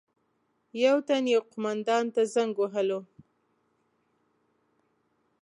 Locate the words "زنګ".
2.33-2.53